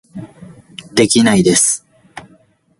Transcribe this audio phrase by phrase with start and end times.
[0.95, 1.85] できないです